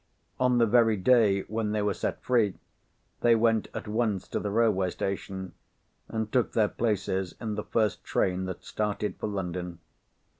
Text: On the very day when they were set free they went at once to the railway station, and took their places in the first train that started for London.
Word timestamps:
On 0.39 0.57
the 0.57 0.65
very 0.65 0.97
day 0.97 1.41
when 1.41 1.73
they 1.73 1.83
were 1.83 1.93
set 1.93 2.23
free 2.23 2.55
they 3.19 3.35
went 3.35 3.67
at 3.71 3.87
once 3.87 4.27
to 4.29 4.39
the 4.39 4.49
railway 4.49 4.89
station, 4.89 5.53
and 6.07 6.31
took 6.31 6.53
their 6.53 6.69
places 6.69 7.35
in 7.39 7.53
the 7.53 7.63
first 7.65 8.03
train 8.03 8.45
that 8.45 8.63
started 8.65 9.17
for 9.19 9.27
London. 9.27 9.77